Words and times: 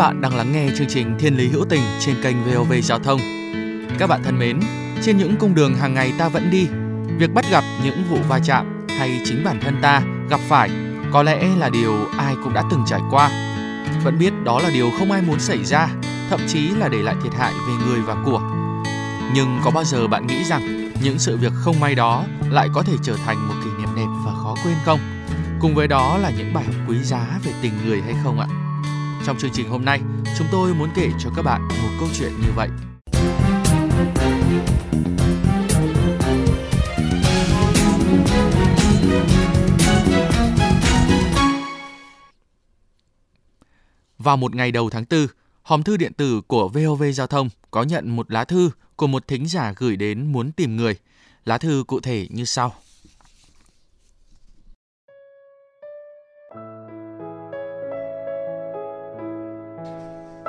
bạn 0.00 0.20
đang 0.20 0.36
lắng 0.36 0.52
nghe 0.52 0.68
chương 0.76 0.88
trình 0.88 1.14
Thiên 1.18 1.36
lý 1.36 1.48
hữu 1.48 1.64
tình 1.64 1.82
trên 2.00 2.16
kênh 2.22 2.36
VOV 2.44 2.72
Giao 2.82 2.98
thông. 2.98 3.20
Các 3.98 4.06
bạn 4.06 4.22
thân 4.24 4.38
mến, 4.38 4.60
trên 5.02 5.18
những 5.18 5.36
cung 5.36 5.54
đường 5.54 5.74
hàng 5.74 5.94
ngày 5.94 6.12
ta 6.18 6.28
vẫn 6.28 6.50
đi, 6.50 6.66
việc 7.18 7.34
bắt 7.34 7.44
gặp 7.50 7.64
những 7.84 8.04
vụ 8.10 8.18
va 8.28 8.38
chạm 8.44 8.86
hay 8.98 9.20
chính 9.24 9.44
bản 9.44 9.60
thân 9.60 9.76
ta 9.82 10.02
gặp 10.30 10.40
phải 10.48 10.70
có 11.12 11.22
lẽ 11.22 11.48
là 11.58 11.68
điều 11.68 12.06
ai 12.18 12.34
cũng 12.44 12.52
đã 12.52 12.62
từng 12.70 12.84
trải 12.86 13.00
qua. 13.10 13.30
Vẫn 14.04 14.18
biết 14.18 14.32
đó 14.44 14.60
là 14.60 14.70
điều 14.74 14.90
không 14.98 15.12
ai 15.12 15.22
muốn 15.22 15.40
xảy 15.40 15.64
ra, 15.64 15.88
thậm 16.30 16.40
chí 16.48 16.68
là 16.68 16.88
để 16.88 16.98
lại 16.98 17.14
thiệt 17.22 17.32
hại 17.38 17.52
về 17.52 17.74
người 17.86 18.00
và 18.00 18.16
của. 18.24 18.40
Nhưng 19.34 19.58
có 19.64 19.70
bao 19.70 19.84
giờ 19.84 20.06
bạn 20.06 20.26
nghĩ 20.26 20.44
rằng 20.44 20.90
những 21.02 21.18
sự 21.18 21.36
việc 21.36 21.52
không 21.54 21.80
may 21.80 21.94
đó 21.94 22.24
lại 22.50 22.68
có 22.74 22.82
thể 22.82 22.94
trở 23.02 23.16
thành 23.26 23.48
một 23.48 23.54
kỷ 23.64 23.70
niệm 23.78 23.88
đẹp 23.96 24.08
và 24.26 24.32
khó 24.42 24.54
quên 24.64 24.76
không? 24.84 25.00
Cùng 25.60 25.74
với 25.74 25.88
đó 25.88 26.18
là 26.18 26.30
những 26.38 26.54
bài 26.54 26.64
học 26.64 26.74
quý 26.88 26.96
giá 27.02 27.38
về 27.44 27.52
tình 27.62 27.72
người 27.86 28.00
hay 28.02 28.14
không 28.24 28.40
ạ? 28.40 28.46
Trong 29.26 29.38
chương 29.38 29.50
trình 29.54 29.68
hôm 29.68 29.84
nay, 29.84 30.00
chúng 30.38 30.46
tôi 30.52 30.74
muốn 30.74 30.90
kể 30.94 31.08
cho 31.18 31.30
các 31.36 31.42
bạn 31.42 31.68
một 31.68 31.90
câu 32.00 32.08
chuyện 32.18 32.32
như 32.40 32.52
vậy. 32.56 32.68
Vào 44.18 44.36
một 44.36 44.54
ngày 44.54 44.72
đầu 44.72 44.90
tháng 44.90 45.04
4, 45.10 45.26
hòm 45.62 45.82
thư 45.82 45.96
điện 45.96 46.12
tử 46.12 46.40
của 46.46 46.68
VOV 46.68 47.02
Giao 47.14 47.26
thông 47.26 47.48
có 47.70 47.82
nhận 47.82 48.16
một 48.16 48.32
lá 48.32 48.44
thư 48.44 48.70
của 48.96 49.06
một 49.06 49.28
thính 49.28 49.48
giả 49.48 49.72
gửi 49.76 49.96
đến 49.96 50.32
muốn 50.32 50.52
tìm 50.52 50.76
người. 50.76 50.96
Lá 51.44 51.58
thư 51.58 51.84
cụ 51.86 52.00
thể 52.00 52.26
như 52.30 52.44
sau. 52.44 52.74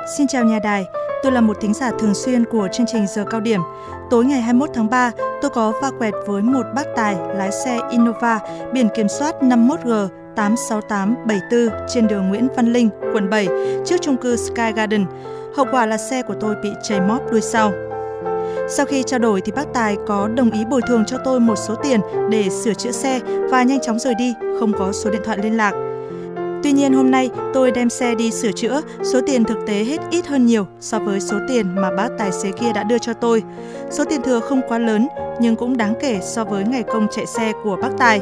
Xin 0.06 0.26
chào 0.26 0.44
nhà 0.44 0.58
đài, 0.58 0.88
tôi 1.22 1.32
là 1.32 1.40
một 1.40 1.56
thính 1.60 1.74
giả 1.74 1.90
thường 1.98 2.14
xuyên 2.14 2.44
của 2.44 2.68
chương 2.72 2.86
trình 2.86 3.06
Giờ 3.06 3.24
Cao 3.30 3.40
Điểm. 3.40 3.60
Tối 4.10 4.24
ngày 4.24 4.40
21 4.40 4.70
tháng 4.74 4.90
3, 4.90 5.10
tôi 5.42 5.50
có 5.50 5.72
va 5.82 5.90
quẹt 5.98 6.14
với 6.26 6.42
một 6.42 6.62
bác 6.74 6.86
tài 6.96 7.16
lái 7.36 7.52
xe 7.52 7.78
Innova 7.90 8.40
biển 8.72 8.88
kiểm 8.94 9.08
soát 9.08 9.34
51G 9.40 10.08
86874 10.36 11.86
trên 11.88 12.06
đường 12.06 12.28
Nguyễn 12.28 12.48
Văn 12.56 12.72
Linh, 12.72 12.88
quận 13.14 13.30
7, 13.30 13.48
trước 13.84 13.96
chung 14.00 14.16
cư 14.16 14.36
Sky 14.36 14.72
Garden. 14.76 15.06
Hậu 15.56 15.66
quả 15.70 15.86
là 15.86 15.96
xe 15.96 16.22
của 16.22 16.34
tôi 16.40 16.54
bị 16.62 16.70
chảy 16.82 17.00
móp 17.00 17.30
đuôi 17.30 17.40
sau. 17.40 17.72
Sau 18.68 18.86
khi 18.86 19.02
trao 19.02 19.18
đổi 19.18 19.40
thì 19.40 19.52
bác 19.52 19.72
Tài 19.74 19.96
có 20.06 20.28
đồng 20.28 20.50
ý 20.50 20.64
bồi 20.64 20.80
thường 20.88 21.04
cho 21.06 21.16
tôi 21.24 21.40
một 21.40 21.56
số 21.56 21.74
tiền 21.74 22.00
để 22.30 22.48
sửa 22.50 22.74
chữa 22.74 22.92
xe 22.92 23.20
và 23.50 23.62
nhanh 23.62 23.80
chóng 23.80 23.98
rời 23.98 24.14
đi, 24.14 24.34
không 24.60 24.72
có 24.78 24.92
số 24.92 25.10
điện 25.10 25.22
thoại 25.24 25.38
liên 25.42 25.56
lạc. 25.56 25.81
Tuy 26.62 26.72
nhiên 26.72 26.92
hôm 26.92 27.10
nay 27.10 27.30
tôi 27.54 27.70
đem 27.70 27.90
xe 27.90 28.14
đi 28.14 28.30
sửa 28.30 28.52
chữa, 28.52 28.80
số 29.12 29.20
tiền 29.26 29.44
thực 29.44 29.58
tế 29.66 29.84
hết 29.84 30.00
ít 30.10 30.26
hơn 30.26 30.46
nhiều 30.46 30.66
so 30.80 30.98
với 30.98 31.20
số 31.20 31.36
tiền 31.48 31.74
mà 31.74 31.90
bác 31.96 32.08
tài 32.18 32.32
xế 32.32 32.50
kia 32.50 32.72
đã 32.74 32.82
đưa 32.82 32.98
cho 32.98 33.12
tôi. 33.12 33.42
Số 33.90 34.04
tiền 34.04 34.22
thừa 34.22 34.40
không 34.40 34.60
quá 34.68 34.78
lớn 34.78 35.08
nhưng 35.40 35.56
cũng 35.56 35.76
đáng 35.76 35.94
kể 36.00 36.18
so 36.22 36.44
với 36.44 36.64
ngày 36.64 36.82
công 36.82 37.06
chạy 37.10 37.26
xe 37.26 37.52
của 37.64 37.76
bác 37.82 37.90
tài. 37.98 38.20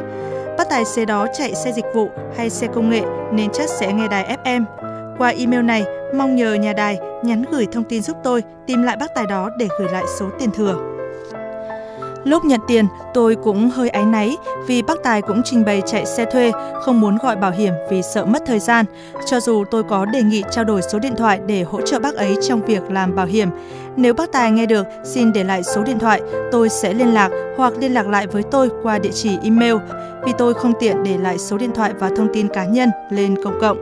Bác 0.58 0.68
tài 0.70 0.84
xế 0.84 1.04
đó 1.04 1.26
chạy 1.38 1.54
xe 1.54 1.72
dịch 1.72 1.84
vụ 1.94 2.08
hay 2.36 2.50
xe 2.50 2.66
công 2.66 2.90
nghệ 2.90 3.02
nên 3.32 3.50
chắc 3.52 3.68
sẽ 3.68 3.92
nghe 3.92 4.08
đài 4.08 4.36
FM. 4.44 4.64
Qua 5.18 5.28
email 5.28 5.62
này, 5.62 5.84
mong 6.14 6.36
nhờ 6.36 6.54
nhà 6.54 6.72
đài 6.72 6.98
nhắn 7.22 7.44
gửi 7.50 7.66
thông 7.72 7.84
tin 7.84 8.02
giúp 8.02 8.16
tôi 8.24 8.42
tìm 8.66 8.82
lại 8.82 8.96
bác 8.96 9.14
tài 9.14 9.26
đó 9.26 9.50
để 9.58 9.68
gửi 9.78 9.88
lại 9.92 10.04
số 10.18 10.26
tiền 10.38 10.50
thừa. 10.50 10.89
Lúc 12.25 12.44
nhận 12.44 12.60
tiền, 12.66 12.86
tôi 13.14 13.36
cũng 13.44 13.70
hơi 13.70 13.88
áy 13.88 14.04
náy 14.04 14.36
vì 14.66 14.82
bác 14.82 15.03
Tài 15.03 15.22
cũng 15.22 15.42
trình 15.44 15.64
bày 15.64 15.82
chạy 15.86 16.06
xe 16.06 16.25
thuê, 16.25 16.53
không 16.84 17.00
muốn 17.00 17.19
gọi 17.22 17.36
bảo 17.36 17.50
hiểm 17.50 17.72
vì 17.91 18.03
sợ 18.03 18.25
mất 18.25 18.42
thời 18.47 18.58
gian. 18.58 18.84
Cho 19.26 19.41
dù 19.41 19.64
tôi 19.70 19.82
có 19.82 20.04
đề 20.04 20.22
nghị 20.22 20.42
trao 20.50 20.64
đổi 20.64 20.82
số 20.82 20.98
điện 20.98 21.14
thoại 21.16 21.41
để 21.47 21.62
hỗ 21.62 21.80
trợ 21.80 21.98
bác 21.98 22.14
ấy 22.14 22.36
trong 22.48 22.64
việc 22.64 22.91
làm 22.91 23.14
bảo 23.14 23.26
hiểm. 23.26 23.48
Nếu 23.97 24.14
bác 24.14 24.32
Tài 24.32 24.50
nghe 24.50 24.66
được, 24.66 24.86
xin 25.04 25.32
để 25.32 25.44
lại 25.44 25.62
số 25.62 25.82
điện 25.82 25.98
thoại, 25.98 26.20
tôi 26.53 26.69
sẽ 26.69 26.94
liên 26.94 27.14
lạc 27.14 27.30
hoặc 27.56 27.72
liên 27.80 27.94
lạc 27.94 28.09
lại 28.09 28.26
với 28.26 28.42
tôi 28.42 28.70
qua 28.82 28.98
địa 28.98 29.12
chỉ 29.14 29.38
email 29.42 29.75
vì 30.25 30.32
tôi 30.38 30.54
không 30.54 30.72
tiện 30.80 31.03
để 31.03 31.19
lại 31.19 31.38
số 31.38 31.59
điện 31.59 31.70
thoại 31.75 31.92
và 31.98 32.10
thông 32.16 32.28
tin 32.34 32.48
cá 32.48 32.64
nhân 32.64 32.91
lên 33.10 33.44
công 33.44 33.59
cộng. 33.60 33.78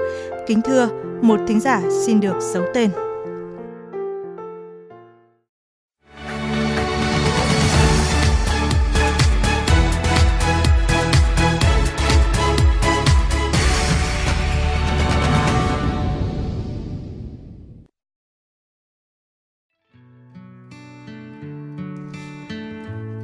Kính 0.47 0.63
thưa, 0.63 0.89
một 1.23 1.41
thính 1.49 1.61
giả 1.61 1.83
xin 2.07 2.21
được 2.21 2.37
giấu 2.41 2.63
tên. 2.75 2.91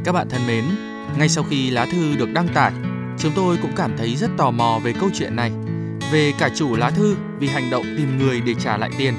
Các 0.05 0.13
bạn 0.13 0.29
thân 0.29 0.47
mến, 0.47 0.65
ngay 1.19 1.29
sau 1.29 1.45
khi 1.51 1.71
lá 1.71 1.87
thư 1.87 2.17
được 2.17 2.33
đăng 2.33 2.49
tải, 2.49 2.73
chúng 3.19 3.33
tôi 3.35 3.57
cũng 3.63 3.73
cảm 3.77 3.97
thấy 3.99 4.17
rất 4.17 4.31
tò 4.37 4.51
mò 4.51 4.79
về 4.83 4.93
câu 4.93 5.11
chuyện 5.15 5.37
này. 5.37 5.53
Về 6.13 6.33
cả 6.39 6.49
chủ 6.57 6.77
lá 6.77 6.91
thư 6.91 7.17
vì 7.39 7.49
hành 7.49 7.71
động 7.71 7.85
tìm 7.97 8.19
người 8.19 8.41
để 8.41 8.55
trả 8.55 8.77
lại 8.77 8.91
tiền, 8.99 9.15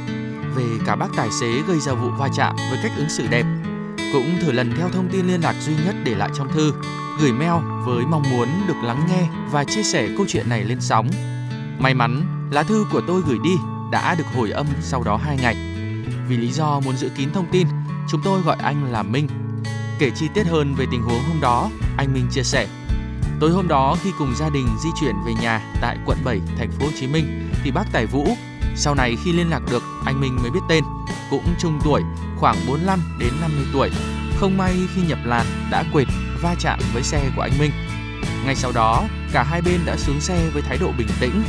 về 0.55 0.63
cả 0.85 0.95
bác 0.95 1.07
tài 1.17 1.29
xế 1.41 1.61
gây 1.67 1.79
ra 1.79 1.93
vụ 1.93 2.09
va 2.09 2.29
chạm 2.37 2.55
với 2.69 2.79
cách 2.83 2.91
ứng 2.97 3.09
xử 3.09 3.27
đẹp. 3.27 3.45
Cũng 4.13 4.35
thử 4.41 4.51
lần 4.51 4.73
theo 4.77 4.89
thông 4.89 5.09
tin 5.11 5.27
liên 5.27 5.41
lạc 5.41 5.55
duy 5.61 5.73
nhất 5.85 5.95
để 6.03 6.15
lại 6.15 6.29
trong 6.37 6.53
thư, 6.53 6.73
gửi 7.19 7.31
mail 7.31 7.63
với 7.85 8.05
mong 8.05 8.23
muốn 8.31 8.47
được 8.67 8.83
lắng 8.83 9.07
nghe 9.09 9.27
và 9.51 9.63
chia 9.63 9.83
sẻ 9.83 10.09
câu 10.17 10.25
chuyện 10.29 10.49
này 10.49 10.63
lên 10.63 10.81
sóng. 10.81 11.09
May 11.79 11.93
mắn, 11.93 12.21
lá 12.51 12.63
thư 12.63 12.85
của 12.91 13.01
tôi 13.07 13.21
gửi 13.27 13.37
đi 13.43 13.55
đã 13.91 14.15
được 14.15 14.27
hồi 14.35 14.51
âm 14.51 14.67
sau 14.81 15.03
đó 15.03 15.19
2 15.23 15.37
ngày. 15.41 15.55
Vì 16.29 16.37
lý 16.37 16.51
do 16.51 16.79
muốn 16.79 16.97
giữ 16.97 17.09
kín 17.09 17.29
thông 17.33 17.45
tin, 17.51 17.67
chúng 18.09 18.21
tôi 18.23 18.41
gọi 18.41 18.57
anh 18.59 18.91
là 18.91 19.03
Minh 19.03 19.27
Kể 19.99 20.11
chi 20.15 20.27
tiết 20.33 20.47
hơn 20.47 20.75
về 20.75 20.85
tình 20.91 21.01
huống 21.01 21.23
hôm 21.23 21.41
đó, 21.41 21.69
anh 21.97 22.13
Minh 22.13 22.27
chia 22.31 22.43
sẻ. 22.43 22.67
Tối 23.39 23.51
hôm 23.51 23.67
đó 23.67 23.97
khi 24.03 24.11
cùng 24.17 24.35
gia 24.35 24.49
đình 24.49 24.67
di 24.83 24.89
chuyển 25.01 25.15
về 25.25 25.33
nhà 25.41 25.61
tại 25.81 25.97
quận 26.05 26.17
7, 26.23 26.41
thành 26.57 26.71
phố 26.71 26.85
Hồ 26.85 26.91
Chí 26.99 27.07
Minh 27.07 27.49
thì 27.63 27.71
bác 27.71 27.83
Tài 27.91 28.05
Vũ, 28.05 28.27
sau 28.75 28.95
này 28.95 29.15
khi 29.23 29.33
liên 29.33 29.49
lạc 29.49 29.61
được, 29.71 29.83
anh 30.05 30.21
Minh 30.21 30.37
mới 30.41 30.51
biết 30.51 30.59
tên, 30.69 30.83
cũng 31.29 31.43
trung 31.59 31.79
tuổi, 31.83 32.01
khoảng 32.37 32.55
45 32.67 32.99
đến 33.19 33.29
50 33.41 33.65
tuổi. 33.73 33.89
Không 34.39 34.57
may 34.57 34.73
khi 34.95 35.01
nhập 35.01 35.19
làn 35.23 35.45
đã 35.71 35.83
quệt 35.93 36.07
va 36.41 36.55
chạm 36.59 36.79
với 36.93 37.03
xe 37.03 37.29
của 37.35 37.41
anh 37.41 37.57
Minh. 37.59 37.71
Ngay 38.45 38.55
sau 38.55 38.71
đó, 38.71 39.03
cả 39.31 39.43
hai 39.43 39.61
bên 39.61 39.79
đã 39.85 39.97
xuống 39.97 40.19
xe 40.19 40.49
với 40.53 40.61
thái 40.61 40.77
độ 40.77 40.91
bình 40.97 41.07
tĩnh. 41.19 41.43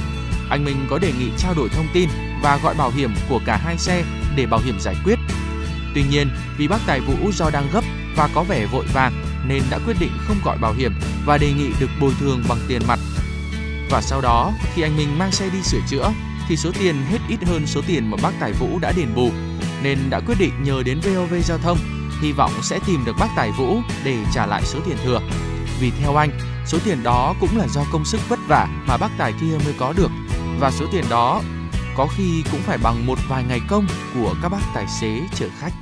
Anh 0.51 0.65
Minh 0.65 0.87
có 0.91 0.99
đề 0.99 1.13
nghị 1.19 1.31
trao 1.39 1.55
đổi 1.55 1.69
thông 1.69 1.87
tin 1.93 2.09
và 2.43 2.59
gọi 2.63 2.75
bảo 2.75 2.91
hiểm 2.91 3.15
của 3.29 3.41
cả 3.47 3.57
hai 3.65 3.79
xe 3.79 4.05
để 4.37 4.47
bảo 4.47 4.61
hiểm 4.61 4.81
giải 4.81 4.95
quyết. 5.05 5.19
Tuy 5.95 6.03
nhiên, 6.11 6.29
vì 6.59 6.69
bác 6.69 6.79
Tài 6.87 7.01
Vũ 7.01 7.33
do 7.33 7.51
đang 7.51 7.69
gấp 7.73 7.85
và 8.17 8.29
có 8.35 8.43
vẻ 8.43 8.67
vội 8.67 8.85
vàng 8.95 9.13
nên 9.49 9.63
đã 9.71 9.79
quyết 9.87 9.97
định 10.01 10.13
không 10.19 10.37
gọi 10.45 10.59
bảo 10.59 10.73
hiểm 10.73 10.93
và 11.25 11.39
đề 11.39 11.53
nghị 11.53 11.69
được 11.81 11.91
bồi 12.01 12.13
thường 12.21 12.43
bằng 12.49 12.59
tiền 12.69 12.83
mặt. 12.89 12.99
Và 13.91 14.01
sau 14.01 14.21
đó, 14.21 14.53
khi 14.75 14.83
anh 14.83 14.97
Minh 14.97 15.19
mang 15.19 15.33
xe 15.33 15.51
đi 15.51 15.63
sửa 15.63 15.81
chữa 15.89 16.13
thì 16.49 16.57
số 16.57 16.71
tiền 16.79 16.97
hết 17.11 17.19
ít 17.29 17.39
hơn 17.47 17.67
số 17.67 17.81
tiền 17.87 18.11
mà 18.11 18.17
bác 18.23 18.33
Tài 18.41 18.53
Vũ 18.53 18.79
đã 18.79 18.93
đền 18.97 19.15
bù 19.15 19.31
nên 19.83 19.99
đã 20.11 20.21
quyết 20.21 20.39
định 20.39 20.53
nhờ 20.63 20.83
đến 20.83 21.01
VOV 21.01 21.35
Giao 21.45 21.59
thông 21.59 21.79
hy 22.21 22.33
vọng 22.33 22.53
sẽ 22.63 22.79
tìm 22.87 23.05
được 23.05 23.17
bác 23.21 23.29
Tài 23.37 23.51
Vũ 23.59 23.81
để 24.05 24.17
trả 24.35 24.47
lại 24.47 24.63
số 24.65 24.79
tiền 24.87 24.97
thừa. 25.05 25.21
Vì 25.81 25.93
theo 26.01 26.17
anh, 26.17 26.31
số 26.67 26.79
tiền 26.85 27.03
đó 27.03 27.35
cũng 27.41 27.59
là 27.59 27.69
do 27.69 27.85
công 27.93 28.05
sức 28.05 28.21
vất 28.29 28.39
vả 28.49 28.69
mà 28.87 28.97
bác 28.97 29.11
Tài 29.19 29.33
kia 29.41 29.59
mới 29.65 29.75
có 29.79 29.93
được 29.97 30.11
và 30.61 30.71
số 30.71 30.87
tiền 30.93 31.05
đó 31.11 31.43
có 31.97 32.07
khi 32.17 32.45
cũng 32.51 32.61
phải 32.61 32.79
bằng 32.79 33.07
một 33.07 33.19
vài 33.29 33.45
ngày 33.49 33.61
công 33.69 33.87
của 34.15 34.35
các 34.43 34.49
bác 34.49 34.63
tài 34.75 34.87
xế 35.01 35.21
chở 35.35 35.49
khách. 35.59 35.73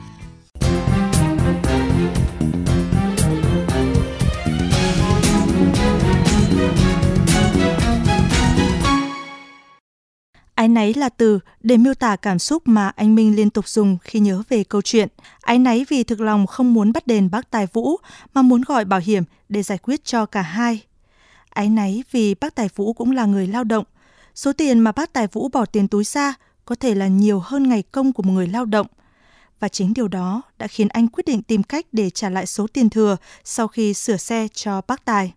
Ái 10.74 10.86
náy 10.86 10.94
là 10.94 11.08
từ 11.08 11.38
để 11.60 11.76
miêu 11.76 11.94
tả 11.94 12.16
cảm 12.16 12.38
xúc 12.38 12.62
mà 12.68 12.88
anh 12.88 13.14
Minh 13.14 13.36
liên 13.36 13.50
tục 13.50 13.68
dùng 13.68 13.98
khi 14.02 14.20
nhớ 14.20 14.42
về 14.48 14.64
câu 14.64 14.82
chuyện. 14.82 15.08
Ái 15.40 15.58
náy 15.58 15.86
vì 15.88 16.04
thực 16.04 16.20
lòng 16.20 16.46
không 16.46 16.74
muốn 16.74 16.92
bắt 16.92 17.06
đền 17.06 17.30
bác 17.30 17.50
Tài 17.50 17.66
Vũ, 17.72 17.96
mà 18.34 18.42
muốn 18.42 18.62
gọi 18.62 18.84
bảo 18.84 19.00
hiểm 19.00 19.24
để 19.48 19.62
giải 19.62 19.78
quyết 19.78 20.04
cho 20.04 20.26
cả 20.26 20.42
hai. 20.42 20.80
Ái 21.48 21.68
náy 21.68 22.04
vì 22.10 22.34
bác 22.34 22.54
Tài 22.54 22.68
Vũ 22.74 22.92
cũng 22.92 23.10
là 23.10 23.24
người 23.24 23.46
lao 23.46 23.64
động. 23.64 23.84
Số 24.34 24.52
tiền 24.52 24.78
mà 24.78 24.92
bác 24.92 25.12
Tài 25.12 25.26
Vũ 25.26 25.48
bỏ 25.48 25.64
tiền 25.64 25.88
túi 25.88 26.04
ra 26.04 26.34
có 26.64 26.74
thể 26.74 26.94
là 26.94 27.06
nhiều 27.06 27.40
hơn 27.40 27.68
ngày 27.68 27.82
công 27.82 28.12
của 28.12 28.22
một 28.22 28.32
người 28.32 28.46
lao 28.46 28.64
động. 28.64 28.86
Và 29.60 29.68
chính 29.68 29.94
điều 29.94 30.08
đó 30.08 30.42
đã 30.58 30.66
khiến 30.66 30.88
anh 30.88 31.08
quyết 31.08 31.26
định 31.26 31.42
tìm 31.42 31.62
cách 31.62 31.86
để 31.92 32.10
trả 32.10 32.30
lại 32.30 32.46
số 32.46 32.66
tiền 32.72 32.90
thừa 32.90 33.16
sau 33.44 33.68
khi 33.68 33.94
sửa 33.94 34.16
xe 34.16 34.48
cho 34.54 34.80
bác 34.86 35.04
Tài 35.04 35.32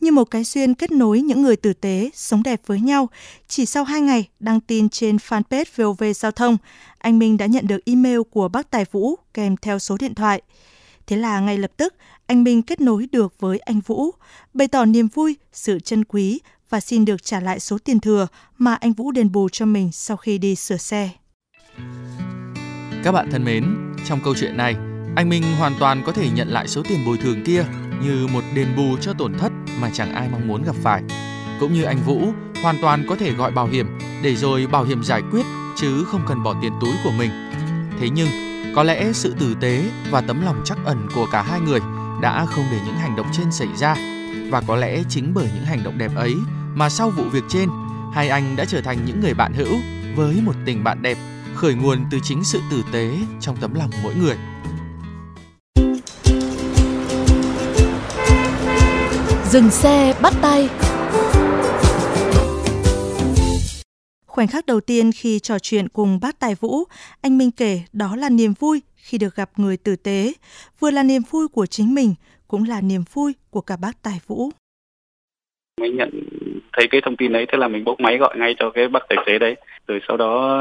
như 0.00 0.12
một 0.12 0.24
cái 0.24 0.44
duyên 0.44 0.74
kết 0.74 0.92
nối 0.92 1.20
những 1.20 1.42
người 1.42 1.56
tử 1.56 1.72
tế, 1.72 2.10
sống 2.14 2.42
đẹp 2.42 2.60
với 2.66 2.80
nhau. 2.80 3.08
Chỉ 3.48 3.66
sau 3.66 3.84
hai 3.84 4.00
ngày 4.00 4.28
đăng 4.40 4.60
tin 4.60 4.88
trên 4.88 5.16
fanpage 5.16 5.64
VOV 5.76 6.04
Giao 6.14 6.32
thông, 6.32 6.56
anh 6.98 7.18
Minh 7.18 7.36
đã 7.36 7.46
nhận 7.46 7.66
được 7.66 7.84
email 7.84 8.20
của 8.30 8.48
bác 8.48 8.70
Tài 8.70 8.84
Vũ 8.92 9.14
kèm 9.34 9.56
theo 9.56 9.78
số 9.78 9.96
điện 10.00 10.14
thoại. 10.14 10.42
Thế 11.06 11.16
là 11.16 11.40
ngay 11.40 11.58
lập 11.58 11.70
tức, 11.76 11.94
anh 12.26 12.44
Minh 12.44 12.62
kết 12.62 12.80
nối 12.80 13.08
được 13.12 13.34
với 13.40 13.58
anh 13.58 13.80
Vũ, 13.80 14.10
bày 14.54 14.68
tỏ 14.68 14.84
niềm 14.84 15.08
vui, 15.08 15.36
sự 15.52 15.80
trân 15.80 16.04
quý 16.04 16.40
và 16.70 16.80
xin 16.80 17.04
được 17.04 17.22
trả 17.22 17.40
lại 17.40 17.60
số 17.60 17.78
tiền 17.78 18.00
thừa 18.00 18.26
mà 18.58 18.74
anh 18.74 18.92
Vũ 18.92 19.10
đền 19.10 19.32
bù 19.32 19.48
cho 19.48 19.66
mình 19.66 19.92
sau 19.92 20.16
khi 20.16 20.38
đi 20.38 20.54
sửa 20.54 20.76
xe. 20.76 21.10
Các 23.04 23.12
bạn 23.12 23.28
thân 23.30 23.44
mến, 23.44 23.94
trong 24.06 24.20
câu 24.24 24.34
chuyện 24.40 24.56
này, 24.56 24.74
anh 25.16 25.28
Minh 25.28 25.42
hoàn 25.58 25.74
toàn 25.80 26.02
có 26.06 26.12
thể 26.12 26.28
nhận 26.34 26.48
lại 26.48 26.68
số 26.68 26.82
tiền 26.88 27.04
bồi 27.06 27.16
thường 27.18 27.44
kia 27.44 27.64
như 28.02 28.26
một 28.32 28.44
đền 28.54 28.76
bù 28.76 28.96
cho 29.00 29.12
tổn 29.12 29.38
thất 29.38 29.52
mà 29.80 29.90
chẳng 29.92 30.14
ai 30.14 30.28
mong 30.32 30.48
muốn 30.48 30.62
gặp 30.62 30.74
phải. 30.82 31.02
Cũng 31.60 31.72
như 31.72 31.82
anh 31.82 31.98
Vũ 32.06 32.32
hoàn 32.62 32.76
toàn 32.82 33.06
có 33.08 33.16
thể 33.16 33.32
gọi 33.32 33.50
bảo 33.50 33.66
hiểm 33.66 33.98
để 34.22 34.36
rồi 34.36 34.66
bảo 34.66 34.84
hiểm 34.84 35.04
giải 35.04 35.22
quyết 35.30 35.46
chứ 35.76 36.04
không 36.04 36.20
cần 36.28 36.42
bỏ 36.42 36.54
tiền 36.62 36.72
túi 36.80 36.92
của 37.04 37.12
mình. 37.18 37.30
Thế 38.00 38.10
nhưng, 38.10 38.28
có 38.74 38.82
lẽ 38.82 39.12
sự 39.12 39.34
tử 39.38 39.54
tế 39.60 39.90
và 40.10 40.20
tấm 40.20 40.44
lòng 40.44 40.60
chắc 40.64 40.78
ẩn 40.84 41.08
của 41.14 41.26
cả 41.32 41.42
hai 41.42 41.60
người 41.60 41.80
đã 42.22 42.46
không 42.46 42.64
để 42.70 42.78
những 42.86 42.96
hành 42.96 43.16
động 43.16 43.26
trên 43.32 43.52
xảy 43.52 43.68
ra 43.76 43.96
và 44.50 44.62
có 44.66 44.76
lẽ 44.76 45.02
chính 45.08 45.34
bởi 45.34 45.50
những 45.54 45.64
hành 45.64 45.84
động 45.84 45.98
đẹp 45.98 46.10
ấy 46.16 46.34
mà 46.74 46.88
sau 46.88 47.10
vụ 47.10 47.24
việc 47.24 47.44
trên, 47.48 47.68
hai 48.14 48.28
anh 48.28 48.56
đã 48.56 48.64
trở 48.64 48.80
thành 48.80 48.98
những 49.04 49.20
người 49.20 49.34
bạn 49.34 49.52
hữu 49.54 49.76
với 50.16 50.40
một 50.44 50.54
tình 50.64 50.84
bạn 50.84 51.02
đẹp 51.02 51.18
khởi 51.54 51.74
nguồn 51.74 52.04
từ 52.10 52.18
chính 52.22 52.44
sự 52.44 52.60
tử 52.70 52.82
tế 52.92 53.18
trong 53.40 53.56
tấm 53.56 53.74
lòng 53.74 53.90
mỗi 54.02 54.14
người. 54.14 54.36
Dừng 59.52 59.70
xe 59.70 60.14
bắt 60.22 60.32
tay 60.42 60.68
Khoảnh 64.26 64.48
khắc 64.48 64.66
đầu 64.66 64.80
tiên 64.80 65.10
khi 65.14 65.38
trò 65.38 65.58
chuyện 65.58 65.88
cùng 65.88 66.18
bác 66.22 66.40
Tài 66.40 66.54
Vũ, 66.54 66.84
anh 67.22 67.38
Minh 67.38 67.50
kể 67.50 67.80
đó 67.92 68.16
là 68.16 68.28
niềm 68.28 68.52
vui 68.60 68.82
khi 68.96 69.18
được 69.18 69.36
gặp 69.36 69.50
người 69.56 69.76
tử 69.76 69.96
tế, 69.96 70.32
vừa 70.80 70.90
là 70.90 71.02
niềm 71.02 71.22
vui 71.30 71.48
của 71.48 71.66
chính 71.66 71.94
mình, 71.94 72.14
cũng 72.48 72.64
là 72.68 72.80
niềm 72.80 73.02
vui 73.12 73.32
của 73.50 73.60
cả 73.60 73.76
bác 73.82 74.02
Tài 74.02 74.20
Vũ. 74.26 74.50
Mình 75.80 75.96
nhận 75.96 76.10
thấy 76.72 76.88
cái 76.90 77.00
thông 77.04 77.16
tin 77.16 77.32
đấy, 77.32 77.46
thế 77.52 77.58
là 77.58 77.68
mình 77.68 77.84
bốc 77.84 78.00
máy 78.00 78.18
gọi 78.18 78.38
ngay 78.38 78.54
cho 78.58 78.70
cái 78.70 78.88
bác 78.88 79.02
tài 79.08 79.18
xế 79.26 79.38
đấy, 79.38 79.56
rồi 79.86 80.00
sau 80.08 80.16
đó 80.16 80.58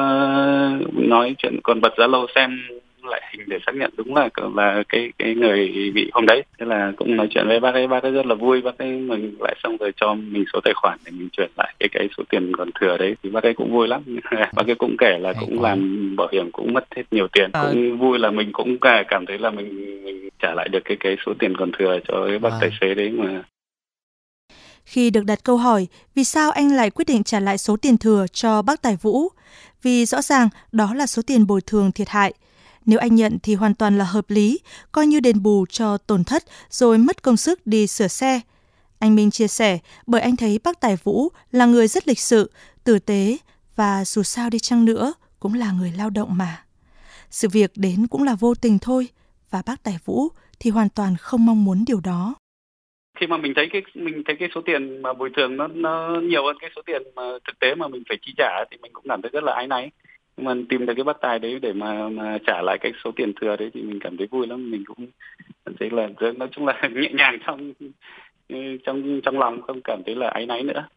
nói 0.93 1.35
chuyện 1.37 1.59
còn 1.63 1.81
bật 1.81 1.93
Zalo 1.97 2.27
xem 2.35 2.59
lại 3.07 3.21
hình 3.31 3.50
để 3.50 3.57
xác 3.65 3.75
nhận 3.75 3.92
đúng 3.98 4.15
là 4.15 4.30
là 4.56 4.83
cái 4.89 5.12
cái 5.19 5.36
người 5.36 5.92
bị 5.94 6.09
hôm 6.13 6.25
đấy. 6.25 6.44
Thế 6.59 6.65
là 6.65 6.92
cũng 6.98 7.15
nói 7.15 7.27
chuyện 7.30 7.48
với 7.48 7.59
bác 7.59 7.74
ấy 7.74 7.88
bác 7.88 8.04
ấy 8.04 8.12
rất 8.12 8.25
là 8.25 8.36
vui. 8.36 8.62
Bác 8.62 8.77
ấy 8.77 8.92
mừng 8.92 9.36
lại 9.39 9.56
xong 9.63 9.77
rồi 9.77 9.92
cho 9.95 10.13
mình 10.13 10.45
số 10.54 10.59
tài 10.63 10.74
khoản 10.74 11.00
để 11.06 11.12
mình 11.12 11.30
chuyển 11.31 11.51
lại 11.57 11.74
cái 11.80 11.89
cái 11.92 12.09
số 12.18 12.24
tiền 12.30 12.51
còn 12.57 12.69
thừa 12.80 12.98
đấy. 12.98 13.15
Thì 13.24 13.30
bác 13.30 13.44
ấy 13.44 13.54
cũng 13.54 13.71
vui 13.71 13.88
lắm. 13.88 14.01
Bác 14.56 14.68
ấy 14.68 14.75
cũng 14.75 14.95
kể 14.98 15.18
là 15.19 15.33
cũng 15.39 15.62
làm 15.62 16.15
bảo 16.15 16.27
hiểm 16.31 16.51
cũng 16.51 16.74
mất 16.74 16.86
hết 16.95 17.04
nhiều 17.12 17.27
tiền. 17.27 17.50
À. 17.54 17.63
cũng 17.63 17.98
vui 17.98 18.19
là 18.19 18.31
mình 18.31 18.50
cũng 18.54 18.77
cảm 19.07 19.25
thấy 19.25 19.38
là 19.38 19.50
mình 19.50 20.04
mình 20.04 20.30
trả 20.42 20.54
lại 20.54 20.69
được 20.69 20.80
cái 20.86 20.98
cái 21.00 21.15
số 21.25 21.33
tiền 21.39 21.57
còn 21.57 21.71
thừa 21.80 22.00
cho 22.07 22.25
cái 22.27 22.39
bác 22.39 22.50
à. 22.51 22.57
tài 22.62 22.69
xế 22.81 22.94
đấy 22.94 23.09
mà. 23.09 23.44
Khi 24.86 25.09
được 25.09 25.25
đặt 25.25 25.39
câu 25.44 25.57
hỏi 25.57 25.88
vì 26.15 26.24
sao 26.24 26.51
anh 26.51 26.75
lại 26.75 26.89
quyết 26.89 27.06
định 27.07 27.24
trả 27.24 27.39
lại 27.39 27.57
số 27.57 27.77
tiền 27.81 27.98
thừa 27.98 28.25
cho 28.31 28.62
bác 28.62 28.81
Tài 28.81 28.98
Vũ, 29.01 29.27
vì 29.83 30.06
rõ 30.06 30.21
ràng 30.21 30.50
đó 30.71 30.94
là 30.94 31.06
số 31.06 31.21
tiền 31.27 31.48
bồi 31.48 31.62
thường 31.65 31.92
thiệt 31.92 32.09
hại– 32.09 32.33
nếu 32.87 32.99
anh 32.99 33.15
nhận 33.15 33.37
thì 33.43 33.55
hoàn 33.55 33.75
toàn 33.75 33.97
là 33.97 34.05
hợp 34.05 34.29
lý, 34.29 34.59
coi 34.91 35.07
như 35.07 35.19
đền 35.19 35.43
bù 35.43 35.65
cho 35.69 35.97
tổn 35.97 36.23
thất 36.23 36.43
rồi 36.69 36.97
mất 36.97 37.23
công 37.23 37.37
sức 37.37 37.67
đi 37.67 37.87
sửa 37.87 38.07
xe. 38.07 38.41
Anh 38.99 39.15
Minh 39.15 39.31
chia 39.31 39.47
sẻ 39.47 39.79
bởi 40.07 40.21
anh 40.21 40.35
thấy 40.35 40.59
bác 40.63 40.79
Tài 40.79 40.95
Vũ 41.03 41.29
là 41.51 41.65
người 41.65 41.87
rất 41.87 42.07
lịch 42.07 42.19
sự, 42.19 42.51
tử 42.83 42.99
tế 42.99 43.37
và 43.75 44.05
dù 44.05 44.23
sao 44.23 44.49
đi 44.49 44.59
chăng 44.59 44.85
nữa 44.85 45.13
cũng 45.39 45.53
là 45.53 45.71
người 45.71 45.93
lao 45.97 46.09
động 46.09 46.37
mà. 46.37 46.63
Sự 47.29 47.47
việc 47.49 47.71
đến 47.75 48.07
cũng 48.07 48.23
là 48.23 48.35
vô 48.35 48.53
tình 48.55 48.79
thôi 48.79 49.07
và 49.51 49.61
bác 49.65 49.83
Tài 49.83 49.97
Vũ 50.05 50.27
thì 50.59 50.69
hoàn 50.69 50.89
toàn 50.89 51.15
không 51.17 51.45
mong 51.45 51.65
muốn 51.65 51.83
điều 51.87 51.99
đó 51.99 52.35
khi 53.19 53.27
mà 53.27 53.37
mình 53.37 53.53
thấy 53.55 53.69
cái 53.71 53.81
mình 53.93 54.23
thấy 54.25 54.35
cái 54.39 54.49
số 54.55 54.61
tiền 54.65 55.01
mà 55.01 55.13
bồi 55.13 55.29
thường 55.37 55.57
nó 55.57 55.67
nó 55.67 56.21
nhiều 56.23 56.45
hơn 56.45 56.57
cái 56.59 56.69
số 56.75 56.81
tiền 56.85 57.01
mà 57.15 57.23
thực 57.47 57.59
tế 57.59 57.75
mà 57.75 57.87
mình 57.87 58.03
phải 58.09 58.17
chi 58.21 58.33
trả 58.37 58.65
thì 58.71 58.77
mình 58.81 58.93
cũng 58.93 59.05
cảm 59.09 59.21
thấy 59.21 59.31
rất 59.33 59.43
là 59.43 59.53
áy 59.53 59.67
náy 59.67 59.91
nhưng 60.37 60.45
mà 60.45 60.53
tìm 60.69 60.85
được 60.85 60.93
cái 60.95 61.03
bắt 61.03 61.17
tài 61.21 61.39
đấy 61.39 61.59
để 61.61 61.73
mà 61.73 62.09
mà 62.09 62.37
trả 62.47 62.61
lại 62.61 62.77
cái 62.81 62.91
số 63.03 63.11
tiền 63.15 63.33
thừa 63.41 63.55
đấy 63.55 63.71
thì 63.73 63.81
mình 63.81 63.99
cảm 63.99 64.17
thấy 64.17 64.27
vui 64.27 64.47
lắm 64.47 64.71
mình 64.71 64.83
cũng 64.85 65.07
thấy 65.79 65.89
là 65.89 66.07
nói 66.37 66.49
chung 66.51 66.65
là 66.65 66.81
nhẹ 66.93 67.09
nhàng 67.13 67.39
trong 67.45 67.73
trong 68.85 69.21
trong 69.23 69.39
lòng 69.39 69.61
không 69.61 69.81
cảm 69.83 70.01
thấy 70.05 70.15
là 70.15 70.29
áy 70.29 70.45
náy 70.45 70.63
nữa 70.63 70.87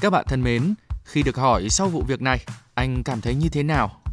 Các 0.00 0.10
bạn 0.10 0.24
thân 0.28 0.42
mến, 0.42 0.74
khi 1.04 1.22
được 1.22 1.36
hỏi 1.36 1.68
sau 1.68 1.88
vụ 1.88 2.02
việc 2.08 2.22
này, 2.22 2.38
anh 2.74 3.02
cảm 3.04 3.20
thấy 3.20 3.34
như 3.34 3.48
thế 3.52 3.62
nào? 3.62 4.03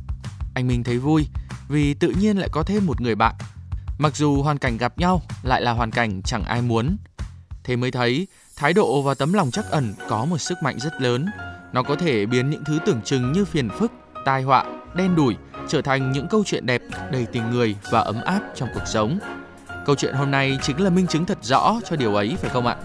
Anh 0.53 0.67
Minh 0.67 0.83
thấy 0.83 0.97
vui 0.97 1.27
vì 1.69 1.93
tự 1.93 2.13
nhiên 2.19 2.37
lại 2.37 2.49
có 2.51 2.63
thêm 2.63 2.85
một 2.85 3.01
người 3.01 3.15
bạn. 3.15 3.35
Mặc 3.97 4.15
dù 4.15 4.41
hoàn 4.41 4.57
cảnh 4.57 4.77
gặp 4.77 4.97
nhau 4.97 5.21
lại 5.43 5.61
là 5.61 5.71
hoàn 5.71 5.91
cảnh 5.91 6.21
chẳng 6.21 6.43
ai 6.43 6.61
muốn. 6.61 6.97
Thế 7.63 7.75
mới 7.75 7.91
thấy 7.91 8.27
thái 8.55 8.73
độ 8.73 9.01
và 9.01 9.13
tấm 9.13 9.33
lòng 9.33 9.51
chắc 9.51 9.65
ẩn 9.69 9.93
có 10.09 10.25
một 10.25 10.37
sức 10.37 10.57
mạnh 10.63 10.79
rất 10.79 11.01
lớn. 11.01 11.25
Nó 11.73 11.83
có 11.83 11.95
thể 11.95 12.25
biến 12.25 12.49
những 12.49 12.63
thứ 12.65 12.79
tưởng 12.85 13.01
chừng 13.01 13.31
như 13.31 13.45
phiền 13.45 13.69
phức, 13.79 13.91
tai 14.25 14.41
họa, 14.43 14.65
đen 14.95 15.15
đủi 15.15 15.35
trở 15.67 15.81
thành 15.81 16.11
những 16.11 16.27
câu 16.27 16.43
chuyện 16.45 16.65
đẹp, 16.65 16.81
đầy 17.11 17.25
tình 17.25 17.51
người 17.51 17.75
và 17.91 17.99
ấm 17.99 18.21
áp 18.21 18.41
trong 18.55 18.69
cuộc 18.73 18.83
sống. 18.85 19.19
Câu 19.85 19.95
chuyện 19.95 20.13
hôm 20.13 20.31
nay 20.31 20.57
chính 20.61 20.81
là 20.81 20.89
minh 20.89 21.07
chứng 21.07 21.25
thật 21.25 21.37
rõ 21.41 21.79
cho 21.89 21.95
điều 21.95 22.15
ấy 22.15 22.35
phải 22.41 22.49
không 22.49 22.67
ạ? 22.67 22.77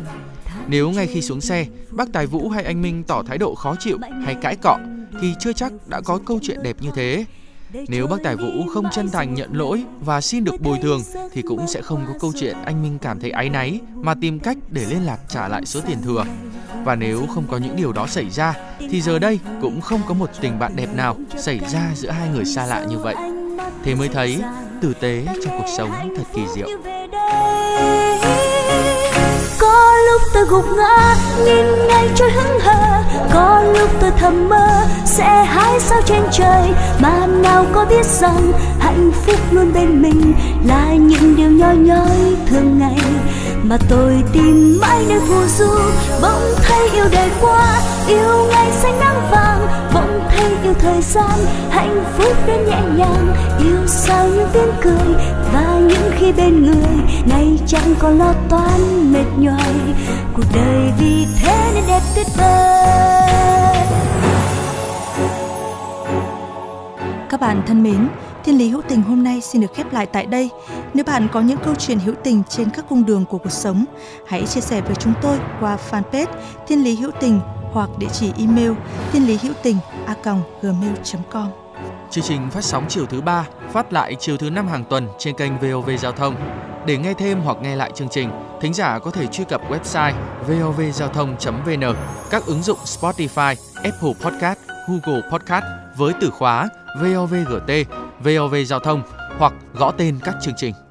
Nếu 0.69 0.91
ngay 0.91 1.07
khi 1.07 1.23
xuống 1.23 1.41
xe, 1.41 1.67
bác 1.91 2.13
Tài 2.13 2.27
Vũ 2.27 2.49
hay 2.49 2.65
anh 2.65 2.83
Minh 2.83 3.05
tỏ 3.05 3.23
thái 3.23 3.39
độ 3.39 3.55
khó 3.55 3.77
chịu 3.79 3.99
hay 4.25 4.35
cãi 4.35 4.57
cọ 4.57 4.79
thì 5.21 5.35
chưa 5.41 5.53
chắc 5.53 5.73
đã 5.87 6.01
có 6.01 6.21
câu 6.27 6.39
chuyện 6.43 6.63
đẹp 6.63 6.77
như 6.81 6.91
thế. 6.95 7.25
Nếu 7.73 8.07
bác 8.07 8.17
Tài 8.23 8.37
Vũ 8.37 8.67
không 8.75 8.87
chân 8.93 9.11
thành 9.11 9.35
nhận 9.35 9.57
lỗi 9.57 9.85
và 10.01 10.21
xin 10.21 10.45
được 10.45 10.61
bồi 10.61 10.79
thường 10.83 11.01
thì 11.33 11.43
cũng 11.43 11.67
sẽ 11.67 11.83
không 11.83 12.05
có 12.07 12.13
câu 12.21 12.33
chuyện 12.41 12.57
anh 12.65 12.83
Minh 12.83 12.99
cảm 12.99 13.21
thấy 13.21 13.31
áy 13.31 13.49
náy 13.49 13.81
mà 13.95 14.15
tìm 14.15 14.39
cách 14.39 14.57
để 14.71 14.85
liên 14.85 15.07
lạc 15.07 15.19
trả 15.29 15.49
lại 15.49 15.67
số 15.67 15.81
tiền 15.87 15.99
thừa. 16.05 16.25
Và 16.85 16.95
nếu 16.95 17.27
không 17.35 17.45
có 17.51 17.57
những 17.57 17.77
điều 17.77 17.93
đó 17.93 18.07
xảy 18.07 18.31
ra 18.31 18.55
thì 18.79 19.01
giờ 19.01 19.19
đây 19.19 19.39
cũng 19.61 19.81
không 19.81 20.01
có 20.09 20.15
một 20.15 20.31
tình 20.41 20.59
bạn 20.59 20.77
đẹp 20.77 20.89
nào 20.95 21.17
xảy 21.37 21.61
ra 21.73 21.91
giữa 21.95 22.11
hai 22.11 22.29
người 22.29 22.45
xa 22.45 22.67
lạ 22.67 22.87
như 22.91 22.99
vậy. 22.99 23.15
Thế 23.85 23.95
mới 23.95 24.09
thấy 24.09 24.39
tử 24.81 24.95
tế 25.01 25.27
trong 25.45 25.59
cuộc 25.59 25.69
sống 25.77 25.91
thật 26.17 26.25
kỳ 26.35 26.43
diệu 26.55 26.69
tôi 30.37 30.45
gục 30.45 30.65
ngã, 30.77 31.17
nhìn 31.45 31.67
ngày 31.89 32.09
trôi 32.15 32.31
hững 32.31 32.61
hờ. 32.61 33.03
Có 33.35 33.63
lúc 33.79 33.91
tôi 34.01 34.11
thầm 34.19 34.49
mơ, 34.49 34.69
sẽ 35.05 35.45
hái 35.45 35.81
sao 35.81 36.01
trên 36.07 36.23
trời? 36.33 36.73
Mà 36.99 37.27
nào 37.27 37.65
có 37.73 37.85
biết 37.85 38.07
rằng 38.07 38.53
hạnh 38.79 39.11
phúc 39.27 39.37
luôn 39.51 39.73
bên 39.75 40.03
mình 40.03 40.35
là 40.67 40.95
những 40.95 41.37
điều 41.37 41.51
nhỏ 41.51 41.73
nhói 41.73 42.37
thường 42.51 42.79
ngày. 42.79 43.01
Mà 43.63 43.77
tôi 43.89 44.23
tìm 44.33 44.79
mãi 44.81 45.05
nơi 45.09 45.21
phù 45.29 45.47
du, 45.59 45.79
bỗng 46.23 46.55
thấy 46.63 46.89
yêu 46.95 47.05
đời 47.13 47.31
qua 47.41 47.81
yêu 48.09 48.47
ngày 48.51 48.73
xanh 48.73 49.01
nắng 49.01 49.16
gian 51.13 51.39
hạnh 51.71 52.05
phúc 52.19 52.37
đến 52.47 52.65
nhẹ 52.65 52.83
nhàng. 52.97 53.37
Yêu 53.59 53.87
sao 53.87 54.29
những 54.29 54.49
tiếng 54.53 54.71
cười 54.83 55.15
và 55.53 55.81
những 55.89 56.11
khi 56.19 56.33
bên 56.33 56.63
người 56.63 57.21
nay 57.31 57.59
chẳng 57.67 57.95
còn 57.99 58.19
lo 58.19 58.35
toan 58.49 59.13
mệt 59.13 59.27
nhoài. 59.39 59.75
Cuộc 60.35 60.45
đời 60.55 60.93
vì 60.99 61.27
thế 61.41 61.71
nên 61.75 61.85
đẹp 61.89 62.03
tuyệt 62.15 62.27
vời. 62.37 62.77
Các 67.31 67.41
bạn 67.41 67.63
thân 67.67 67.83
mến 67.83 68.09
Thiên 68.45 68.59
lý 68.59 68.69
hữu 68.69 68.83
tình 68.89 69.03
hôm 69.03 69.25
nay 69.25 69.41
xin 69.41 69.63
được 69.63 69.75
khép 69.75 69.93
lại 69.93 70.07
tại 70.07 70.27
đây. 70.27 70.51
Nếu 70.95 71.05
bạn 71.05 71.29
có 71.33 71.41
những 71.41 71.59
câu 71.65 71.75
chuyện 71.75 71.99
hữu 71.99 72.15
tình 72.25 72.43
trên 72.49 72.71
các 72.71 72.85
cung 72.89 73.07
đường 73.07 73.25
của 73.25 73.39
cuộc 73.39 73.53
sống, 73.53 73.85
hãy 74.27 74.47
chia 74.47 74.61
sẻ 74.61 74.81
với 74.81 74.95
chúng 74.95 75.13
tôi 75.23 75.39
qua 75.61 75.79
fanpage 75.91 76.27
Thiên 76.67 76.85
lý 76.85 76.97
hữu 76.97 77.11
tình 77.21 77.41
hoặc 77.73 77.91
địa 77.99 78.09
chỉ 78.13 78.33
email 78.39 78.73
thiên 79.13 79.27
lý 79.27 79.39
hữu 79.43 79.53
tình 79.63 79.77
a 80.07 80.15
gmail.com. 80.63 81.51
Chương 82.11 82.25
trình 82.25 82.51
phát 82.51 82.65
sóng 82.65 82.85
chiều 82.89 83.07
thứ 83.07 83.21
ba, 83.21 83.47
phát 83.73 83.93
lại 83.93 84.17
chiều 84.21 84.37
thứ 84.37 84.51
năm 84.51 84.69
hàng 84.69 84.85
tuần 84.85 85.09
trên 85.19 85.37
kênh 85.37 85.59
VOV 85.59 85.91
Giao 85.99 86.13
thông. 86.13 86.35
Để 86.87 86.99
nghe 86.99 87.15
thêm 87.15 87.41
hoặc 87.41 87.57
nghe 87.63 87.77
lại 87.77 87.91
chương 87.95 88.09
trình, 88.09 88.31
thính 88.61 88.75
giả 88.75 88.99
có 88.99 89.11
thể 89.11 89.27
truy 89.27 89.45
cập 89.45 89.61
website 89.71 90.13
vovgiao 90.49 91.09
thông.vn, 91.09 91.95
các 92.31 92.47
ứng 92.47 92.63
dụng 92.63 92.79
Spotify, 92.85 93.55
Apple 93.75 94.13
Podcast, 94.25 94.59
Google 94.89 95.23
Podcast 95.31 95.65
với 95.97 96.13
từ 96.21 96.31
khóa 96.31 96.69
VOVGT, 97.01 97.71
VOV 98.21 98.55
Giao 98.67 98.81
thông 98.81 99.03
hoặc 99.39 99.53
gõ 99.75 99.93
tên 99.99 100.19
các 100.25 100.35
chương 100.43 100.55
trình. 100.57 100.86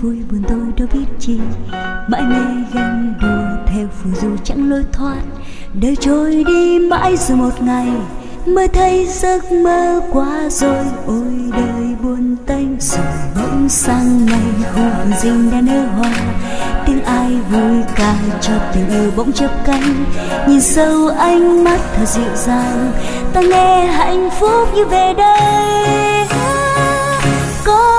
Vui 0.00 0.16
buồn 0.30 0.42
tôi 0.48 0.58
đâu 0.76 0.88
biết 0.92 1.06
chi. 1.18 1.38
Mãi 2.08 2.22
mê 2.22 2.64
ghen 2.74 3.14
đùa 3.22 3.66
theo 3.66 3.86
phù 4.02 4.10
du 4.22 4.36
chẳng 4.44 4.70
lối 4.70 4.84
thoát. 4.92 5.22
Đời 5.80 5.96
trôi 5.96 6.44
đi 6.46 6.78
mãi 6.78 7.16
rồi 7.16 7.38
một 7.38 7.62
ngày 7.62 7.88
mới 8.46 8.68
thấy 8.68 9.06
giấc 9.06 9.52
mơ 9.52 10.00
quá 10.12 10.48
rồi. 10.50 10.84
Ôi 11.06 11.50
đời 11.52 11.94
buồn 12.02 12.36
tênh 12.46 12.80
rồi, 12.80 13.06
bỗng 13.36 13.68
sang 13.68 14.26
ngày 14.26 14.64
khu 14.74 14.82
vườn 14.98 15.12
rình 15.22 15.50
đã 15.50 15.60
nở 15.60 15.86
hoa. 15.98 16.12
Tiếng 16.86 17.02
ai 17.04 17.30
vui 17.50 17.82
ca 17.96 18.14
cho 18.40 18.52
tình 18.74 18.88
yêu 18.90 19.10
bỗng 19.16 19.32
chớp 19.32 19.50
cánh. 19.66 20.04
Nhìn 20.48 20.60
sâu 20.60 21.08
ánh 21.08 21.64
mắt 21.64 21.78
thật 21.96 22.06
dịu 22.06 22.34
dàng, 22.34 22.92
ta 23.32 23.40
nghe 23.40 23.86
hạnh 23.86 24.30
phúc 24.40 24.68
như 24.74 24.84
về 24.84 25.14
đây 25.14 26.26
có 27.64 27.95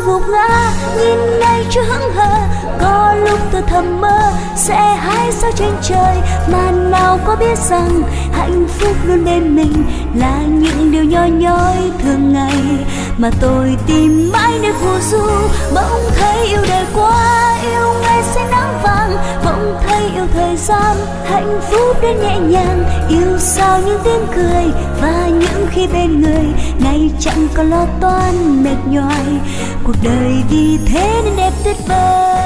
tôi 0.00 0.12
gục 0.14 0.28
ngã, 0.28 0.72
nhìn 0.98 1.38
ngay 1.40 1.66
chưa 1.70 1.82
hững 1.82 2.12
hờ. 2.14 2.36
Có 2.80 3.14
lúc 3.14 3.38
tôi 3.52 3.62
thầm 3.62 4.00
mơ, 4.00 4.32
sẽ 4.56 4.94
hái 4.94 5.32
sao 5.32 5.50
trên 5.56 5.72
trời. 5.82 6.16
Mà 6.52 6.70
nào 6.70 7.18
có 7.24 7.36
biết 7.36 7.58
rằng 7.58 8.02
hạnh 8.32 8.66
phúc 8.68 8.96
luôn 9.04 9.24
bên 9.24 9.56
mình 9.56 9.84
là 10.14 10.38
những 10.48 10.90
điều 10.90 11.04
nhỏ 11.04 11.24
nhói 11.24 11.76
thường 12.02 12.32
ngày. 12.32 12.86
Mà 13.18 13.30
tôi 13.40 13.76
tìm 13.86 14.30
mãi 14.32 14.52
nơi 14.62 14.72
phù 14.72 14.98
du, 15.10 15.26
bỗng 15.74 16.10
thấy 16.18 16.46
yêu 16.46 16.62
đời 16.68 16.84
quá, 16.94 17.56
yêu 17.62 17.94
ngày 18.02 18.22
sẽ 18.22 18.40
nắng 18.50 18.59
vàng 19.10 19.44
bỗng 19.44 19.82
thấy 19.88 20.02
yêu 20.14 20.26
thời 20.34 20.56
gian, 20.56 20.96
hạnh 21.24 21.60
phúc 21.70 21.96
đến 22.02 22.16
nhẹ 22.22 22.38
nhàng. 22.38 22.84
Yêu 23.08 23.38
sao 23.38 23.80
những 23.86 24.00
tiếng 24.04 24.26
cười 24.34 24.64
và 25.00 25.28
những 25.28 25.66
khi 25.70 25.86
bên 25.86 26.20
người. 26.20 26.44
Ngày 26.78 27.10
chẳng 27.20 27.48
còn 27.54 27.70
lo 27.70 27.86
toan, 28.00 28.64
mệt 28.64 28.76
nhoài. 28.90 29.26
Cuộc 29.84 29.96
đời 30.02 30.32
vì 30.50 30.78
thế 30.86 31.20
nên 31.24 31.36
đẹp 31.36 31.52
tuyệt 31.64 31.76
vời. 31.88 32.39